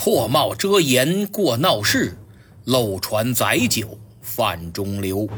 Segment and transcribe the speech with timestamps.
[0.00, 2.16] 破帽遮颜过闹市，
[2.64, 5.28] 漏船载酒泛中流。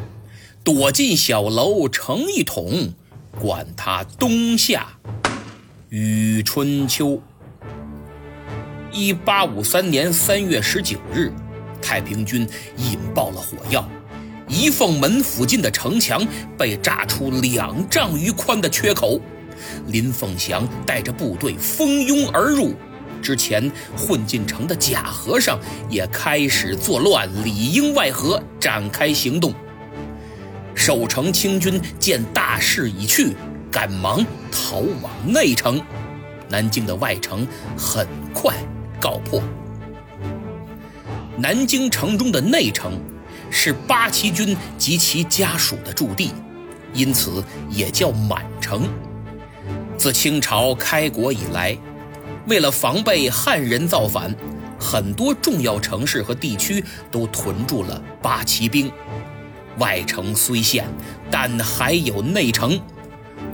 [0.62, 2.92] 躲进小楼成一统，
[3.40, 4.86] 管他冬夏
[5.88, 7.22] 与春秋。
[8.92, 11.32] 一八五三年三月十九日，
[11.80, 12.46] 太平军
[12.76, 13.88] 引爆了火药，
[14.46, 16.22] 仪凤门附近的城墙
[16.58, 19.18] 被炸出两丈余宽的缺口。
[19.86, 22.74] 林凤祥带着部队蜂拥而入。
[23.20, 25.58] 之前混进城的假和尚
[25.88, 29.52] 也开始作乱，里应外合，展开行动。
[30.74, 33.34] 守城清军见大势已去，
[33.70, 35.80] 赶忙逃往内城。
[36.48, 38.54] 南京的外城很快
[39.00, 39.42] 告破。
[41.36, 43.00] 南京城中的内城
[43.50, 46.32] 是八旗军及其家属的驻地，
[46.92, 48.88] 因此也叫满城。
[49.96, 51.76] 自清朝开国以来，
[52.46, 54.34] 为了防备汉人造反，
[54.78, 58.90] 很多重要城市和地区都屯驻了八旗兵。
[59.78, 60.86] 外城虽陷，
[61.30, 62.80] 但还有内城。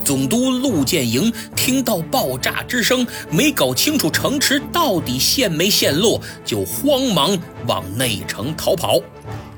[0.05, 9.01] 总督陆建营听到爆炸之声，没搞清楚城池到底陷没陷落，就慌忙往内城逃跑，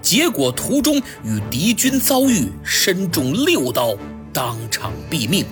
[0.03, 3.95] 结果途中与敌军遭遇，身中六刀，
[4.33, 5.45] 当场毙命。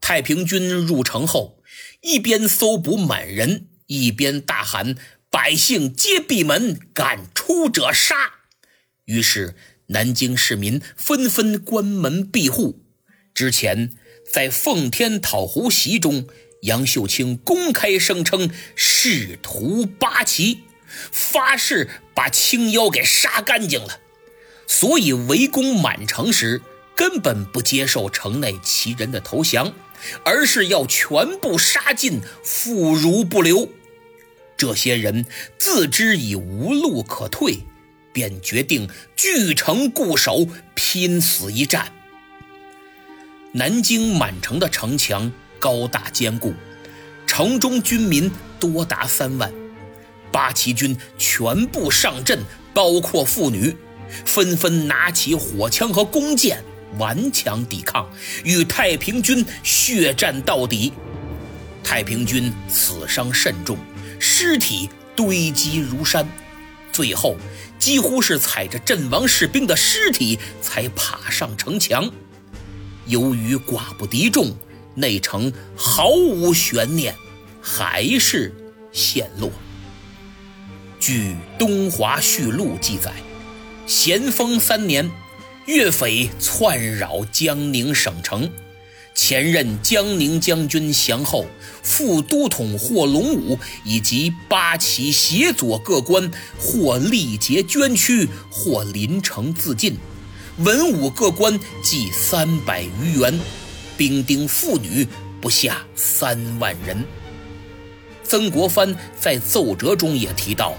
[0.00, 1.54] 太平军入城后，
[2.02, 4.96] 一边搜捕满人，一边大喊
[5.30, 8.16] ：“百姓皆闭门，敢出者杀！”
[9.06, 9.54] 于是，
[9.86, 12.84] 南京市民纷纷关门闭户。
[13.32, 13.92] 之前
[14.30, 16.26] 在奉天讨胡檄中，
[16.62, 20.64] 杨秀清公开声称仕途八旗，
[21.12, 24.00] 发誓把青妖给杀干净了。
[24.66, 26.62] 所以围攻满城时，
[26.96, 29.72] 根本不接受城内旗人的投降。
[30.24, 33.68] 而是要全部杀尽，妇孺不留。
[34.56, 35.26] 这些人
[35.58, 37.60] 自知已无路可退，
[38.12, 41.92] 便决定据城固守，拼死一战。
[43.52, 45.30] 南京满城的城墙
[45.60, 46.52] 高大坚固，
[47.24, 48.28] 城中军民
[48.58, 49.52] 多达三万，
[50.32, 52.40] 八旗军全部上阵，
[52.74, 53.76] 包括妇女，
[54.24, 56.64] 纷纷拿起火枪和弓箭。
[56.98, 58.08] 顽强抵抗，
[58.44, 60.92] 与太平军血战到底。
[61.84, 63.76] 太平军死伤甚重，
[64.18, 66.26] 尸体堆积如山，
[66.92, 67.36] 最后
[67.78, 72.10] 几乎是踩着阵亡士兵的尸体才爬上城墙。
[73.06, 74.56] 由于寡不敌众，
[74.94, 77.14] 内城毫无悬念，
[77.60, 78.54] 还是
[78.92, 79.50] 陷落。
[81.00, 83.12] 据《东华续录》记载，
[83.88, 85.10] 咸丰三年。
[85.66, 88.50] 岳匪窜扰江宁省城，
[89.14, 91.46] 前任江宁将军降后，
[91.84, 96.28] 副都统霍龙武以及八旗协佐各官
[96.58, 99.96] 或力竭捐躯，或临城自尽，
[100.58, 103.38] 文武各官计三百余员，
[103.96, 105.06] 兵丁妇女
[105.40, 107.04] 不下三万人。
[108.24, 110.74] 曾国藩在奏折中也提到，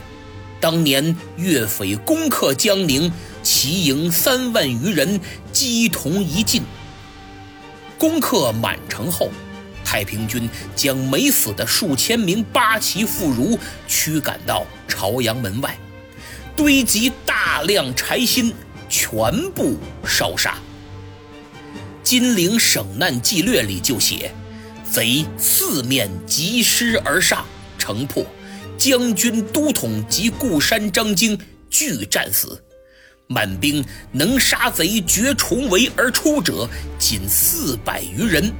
[0.60, 3.10] 当年岳匪攻克江宁。
[3.44, 5.20] 齐营三万余人，
[5.52, 6.64] 击同一进。
[7.98, 9.30] 攻克满城后，
[9.84, 15.78] 太平军将没死的数千名八旗妇孺驱赶到朝阳门外，
[16.56, 18.54] 堆积大量柴薪，
[18.90, 20.52] 全部烧杀。
[22.04, 24.34] 《金陵省难纪略》里就写：
[24.90, 27.46] 贼四面疾师而上，
[27.78, 28.26] 城破，
[28.78, 31.40] 将军、都统及固山张京
[31.70, 32.62] 俱战死。
[33.28, 36.68] 满兵能杀贼绝重围而出者，
[37.00, 38.52] 仅四百余人。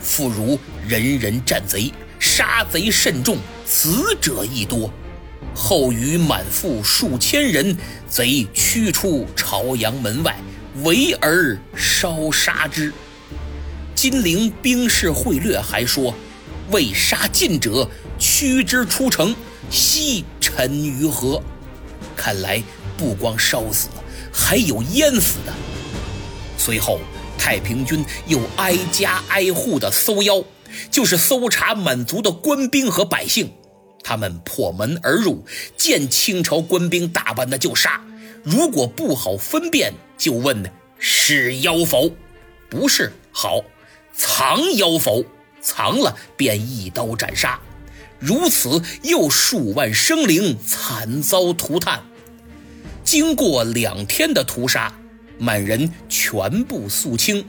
[0.00, 4.92] 复如人人战贼，杀贼甚众，死者亦多。
[5.54, 7.76] 后余满腹数千人，
[8.08, 10.36] 贼驱出朝阳门外，
[10.82, 12.90] 围而烧杀之。
[13.94, 16.14] 《金陵兵士会略》还说
[16.70, 19.34] ：“未杀尽者，驱之出城，
[19.70, 21.42] 悉沉于河。”
[22.16, 22.62] 看来
[22.96, 24.01] 不光烧死了。
[24.32, 25.52] 还有淹死的。
[26.56, 26.98] 随后，
[27.36, 30.42] 太平军又挨家挨户的搜妖，
[30.90, 33.52] 就是搜查满族的官兵和百姓。
[34.04, 35.44] 他们破门而入，
[35.76, 38.00] 见清朝官兵打扮的就杀，
[38.42, 42.10] 如果不好分辨，就问是妖否？
[42.68, 43.60] 不是，好，
[44.12, 45.24] 藏妖否？
[45.60, 47.60] 藏了，便一刀斩杀。
[48.18, 52.02] 如此，又数万生灵惨遭涂炭。
[53.12, 54.90] 经过两天的屠杀，
[55.36, 57.44] 满人全部肃清，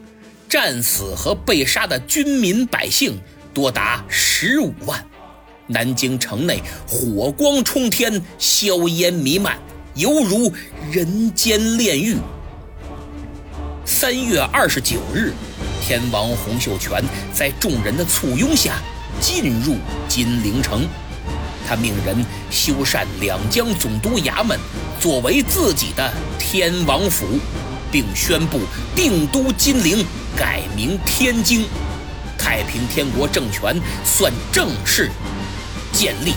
[0.50, 3.18] 战死和被杀的军民百姓
[3.54, 5.02] 多达十五万。
[5.68, 9.58] 南京城内火光冲天，硝烟弥漫，
[9.96, 10.52] 犹如
[10.92, 12.18] 人间炼狱。
[13.86, 15.32] 三月二十九日，
[15.82, 17.02] 天王洪秀全
[17.32, 18.82] 在众人的簇拥下
[19.22, 19.78] 进入
[20.10, 20.86] 金陵城，
[21.68, 24.60] 他命人修缮两江总督衙门，
[25.00, 27.40] 作为自己的天王府，
[27.92, 28.62] 并宣布
[28.96, 30.06] 定都金陵，
[30.38, 31.68] 改名天津，
[32.38, 35.10] 太平天国政权算正式
[35.92, 36.34] 建立。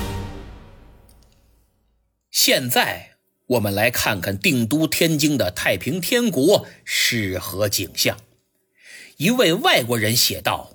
[2.31, 3.13] 现在。
[3.51, 8.17] 我们来看看定都天津的太平天国是何景象。
[9.19, 10.73] 一位外国人写道：“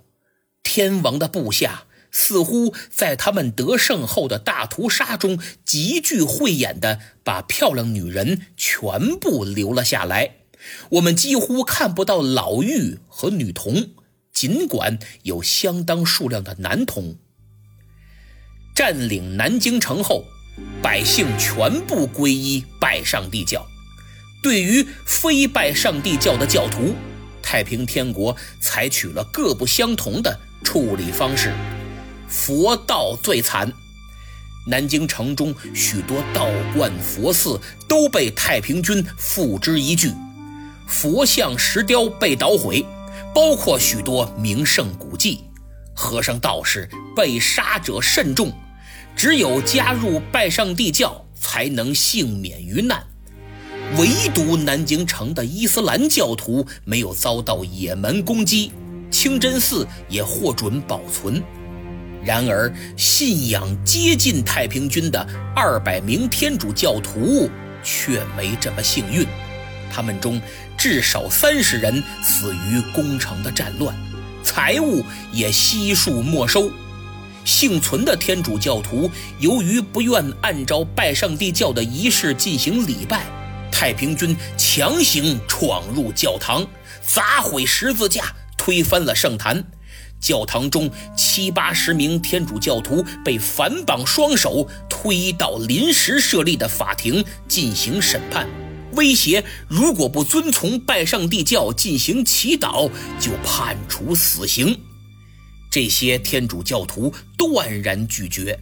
[0.64, 10.36] 天王的部下似乎在他们得胜后的大屠杀中极具慧眼的把漂亮女人全部留了下来。
[10.92, 13.90] 我们几乎看不到老妪和女童，
[14.32, 17.16] 尽管有相当数量的男童。
[18.76, 20.26] 占领南京城后。”
[20.82, 23.66] 百姓全部皈依拜上帝教。
[24.44, 26.94] 对于非拜上帝教的教徒，
[27.42, 31.54] 太平天国采取了各不相同的处理方式。
[32.32, 33.72] 佛道最惨，
[34.66, 40.16] 南京城中许多道观、佛寺都被太平军付之一炬，
[40.88, 42.86] 佛像、石雕被捣毁，
[43.36, 45.42] 包括许多名胜古迹。
[45.94, 48.52] 和尚、道士被杀者甚众。
[49.14, 53.06] 只有加入拜上帝教，才能幸免于难。
[53.98, 58.72] 唯独南京城的伊斯兰教徒没有遭到野蛮攻击，
[59.12, 61.44] 清真寺也获准保存。
[62.24, 67.50] 然而，信仰接近太平军的二百名天主教徒
[67.84, 69.26] 却没这么幸运，
[69.92, 70.40] 他们中
[70.78, 73.96] 至少三十人死于攻城的战乱，
[74.44, 76.72] 财物也悉数没收。
[77.44, 79.10] 幸存的天主教徒
[79.40, 83.26] 由于不愿按照拜上帝教的仪式进行礼拜，
[83.72, 86.64] 太平军强行闯入教堂，
[87.04, 88.26] 砸毁十字架，
[88.56, 89.64] 推翻了圣坛。
[90.22, 98.48] 教堂中七八十名天主教徒被反绑双手推到临时设立的法庭进行审判，
[98.94, 102.90] 威胁如果不遵从拜上帝教进行祈祷，
[103.20, 104.80] 就判处死刑。
[105.72, 108.58] 这些天主教徒断然拒绝，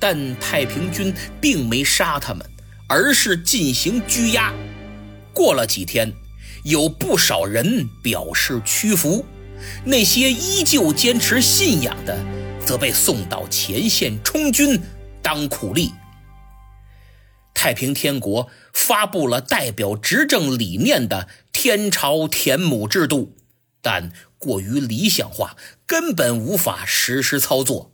[0.00, 2.44] 但太平军并没杀他们，
[2.88, 4.52] 而是进行拘押。
[5.32, 6.12] 过了几天，
[6.64, 9.24] 有不少人表示屈服，
[9.84, 12.18] 那些依旧坚持信仰的，
[12.64, 14.80] 则被送到前线充军
[15.22, 15.92] 当苦力。
[17.54, 23.36] 太平天国发布了代表执政理念的天朝田亩制度，
[23.82, 24.12] 但。
[24.40, 27.90] 过于理想化，根本无法实施操作。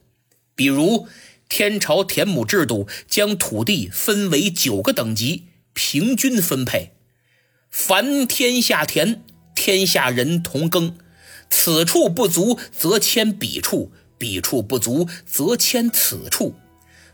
[0.55, 1.09] 比如，
[1.49, 6.93] 天朝田亩制度将土地分为九个等级，平均分配。
[7.71, 9.25] 凡天下田，
[9.55, 10.99] 天下人同耕。
[11.51, 16.55] 此处不足，则迁彼处；彼处不足，则迁此处。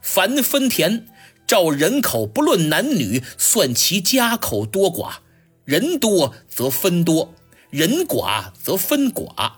[0.00, 1.06] 凡分田，
[1.46, 5.18] 照人口不论男女，算其家口多寡。
[5.64, 7.34] 人多则分多。
[7.70, 9.52] 人寡则分寡，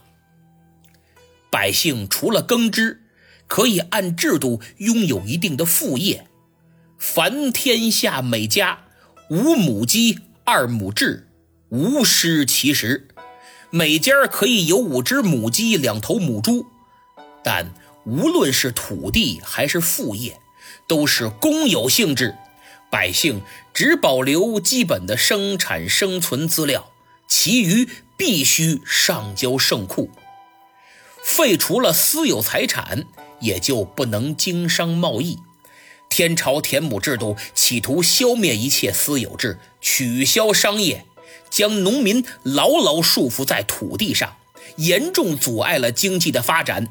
[1.50, 3.00] 百姓除了耕织，
[3.46, 6.26] 可以按制度拥有一定的副业。
[6.98, 8.84] 凡天下每家
[9.30, 11.22] 五亩鸡，二亩雉，
[11.70, 13.08] 无失其实。
[13.74, 16.66] 每家可以有五只母鸡，两头母猪。
[17.42, 17.72] 但
[18.04, 20.38] 无论是土地还是副业，
[20.86, 22.36] 都是公有性质，
[22.90, 23.40] 百姓
[23.72, 26.90] 只保留基本的生产生存资料。
[27.26, 30.10] 其余必须上交圣库，
[31.24, 33.06] 废除了私有财产，
[33.40, 35.38] 也就不能经商贸易。
[36.10, 41.06] 天朝田亩制度企图消灭一切私有制，取消商业，
[41.52, 44.36] 将农民牢牢束缚在土地上，
[44.76, 46.88] 严重阻碍了经济的发展。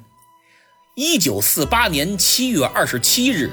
[0.93, 3.49] 一九四八年七月二十七日，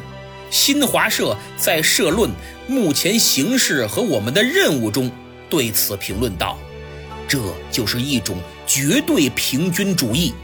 [0.50, 2.31] 新华社在社论
[2.67, 5.11] 《目前形势和我们的任务》中
[5.49, 6.59] 对此评论道。
[7.27, 7.41] 这
[7.73, 8.37] 就是一种
[8.67, 10.35] 绝对平均主义，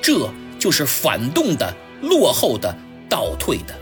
[0.00, 2.72] 这就是反动的、落后的、
[3.08, 3.74] 倒退的。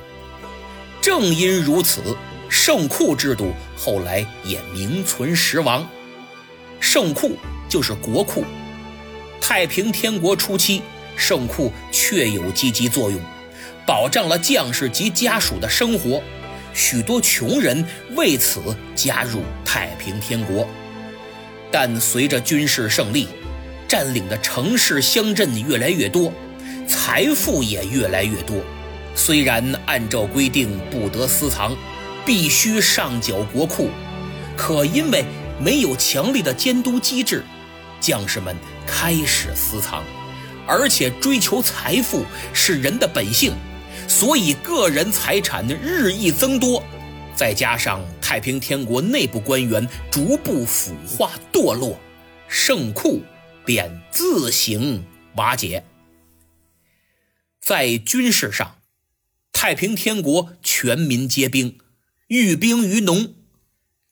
[1.03, 2.01] 正因如此，
[2.49, 5.87] 圣库制度后来也名存实亡。
[6.81, 7.37] 圣库
[7.69, 8.45] 就是国库。
[9.41, 10.83] 太平天国初期，
[11.15, 13.21] 圣库确有积极作用，
[13.87, 16.23] 保障了将士及家属的生活，
[16.73, 17.85] 许多穷人
[18.17, 18.61] 为此
[18.95, 20.67] 加入太平天国。
[21.71, 23.29] 但随着军事胜利，
[23.87, 26.33] 占领的城市乡镇越来越多，
[26.89, 28.57] 财富也越来越多，
[29.15, 31.77] 虽然按照规定不得私藏，
[32.27, 33.89] 必须上缴国库，
[34.57, 35.25] 可因为
[35.61, 37.45] 没有强力的监督机制，
[38.01, 40.03] 将士们开始私藏，
[40.67, 42.25] 而且追求财富
[42.55, 43.53] 是人的本性，
[44.09, 46.83] 所以个人财产日益增多。
[47.35, 51.99] 再加上太平天国内部官员逐步腐化堕落，
[52.49, 53.23] 圣库
[53.65, 55.05] 便自行
[55.37, 55.85] 瓦解。
[57.61, 58.77] 在军事上，
[59.53, 61.79] 太平天国全民皆兵，
[62.29, 63.35] 寓兵于农。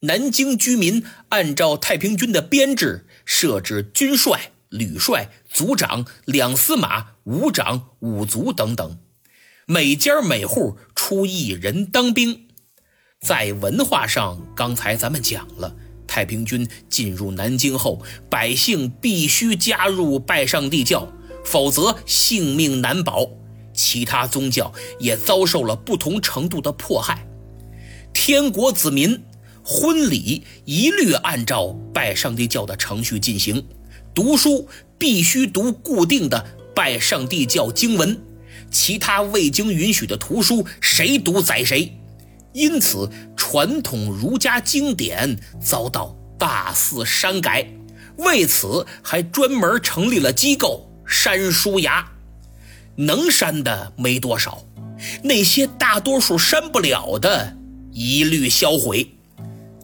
[0.00, 8.98] 南京居民按照太平军的编制设置军帅、旅帅、族长、两司马、五长、五卒等等，
[9.66, 12.46] 每家每户出一人当兵。
[13.20, 15.74] 在文化上，刚才咱们讲了，
[16.06, 18.00] 太平军进入南京后，
[18.30, 21.12] 百姓必须加入拜上帝教，
[21.44, 23.28] 否则性命难保。
[23.74, 27.26] 其他宗教也遭受了不同程度的迫害。
[28.12, 29.24] 天国子民
[29.70, 33.62] 婚礼一律按照拜上帝教的程序进行，
[34.14, 36.42] 读书必须读固定的
[36.74, 38.18] 拜上帝教经文，
[38.70, 41.94] 其他未经允许的图书，谁读宰谁。
[42.54, 47.68] 因此，传统儒家经典遭到大肆删改，
[48.16, 52.02] 为此还专门成立了机构删书衙，
[52.96, 54.64] 能删的没多少，
[55.22, 57.54] 那些大多数删不了的，
[57.92, 59.06] 一律销毁。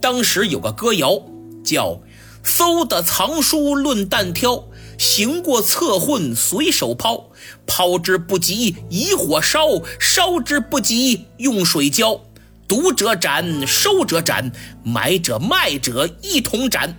[0.05, 1.19] 当时有个歌谣
[1.65, 1.99] 叫
[2.45, 4.65] “搜的藏书论弹挑，
[4.99, 7.31] 行过侧混随手抛，
[7.67, 9.61] 抛之不及以火烧，
[9.99, 12.21] 烧之不及用水浇。”
[12.69, 16.95] 读者斩，收者斩，买者卖者一同斩。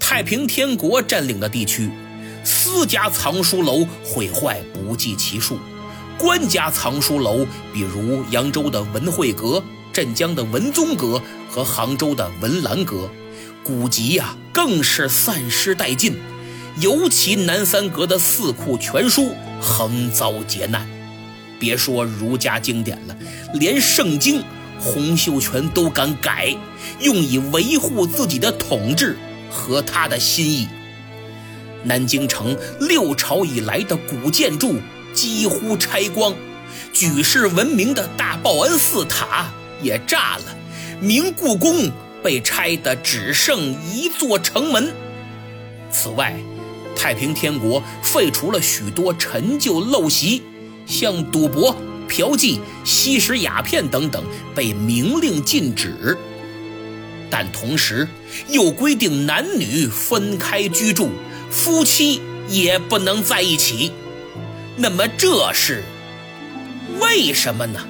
[0.00, 1.90] 太平天国占领的地区，
[2.42, 5.58] 私家藏书楼毁坏不计其数，
[6.16, 7.44] 官家藏书楼，
[7.74, 9.62] 比如扬州的文汇阁、
[9.96, 13.08] 镇江的文宗阁和杭州的文澜阁，
[13.64, 16.18] 古籍呀更是散失殆尽。
[16.82, 20.86] 尤其南三阁的四库全书横遭劫难，
[21.58, 23.16] 别说儒家经典了，
[23.54, 24.44] 连圣经。
[24.78, 26.54] 洪秀全都敢改，
[27.00, 29.16] 用以维护自己的统治
[29.50, 30.68] 和他的心意。
[31.84, 34.74] 南京城六朝以来的古建筑
[35.14, 36.34] 几乎拆光，
[36.92, 39.50] 举世闻名的大报恩寺塔
[39.82, 40.56] 也炸了，
[41.00, 41.90] 明故宫
[42.22, 44.92] 被拆得只剩一座城门。
[45.90, 46.36] 此外，
[46.96, 50.42] 太平天国废除了许多陈旧陋习，
[50.86, 51.76] 像赌博。
[52.08, 54.22] 嫖妓、吸食鸦片等等
[54.54, 56.16] 被明令禁止，
[57.28, 58.06] 但同时
[58.48, 61.10] 又规定男女分开居住，
[61.50, 63.90] 夫妻也不能在一起。
[64.76, 65.82] 那么这是
[67.00, 67.80] 为什么呢？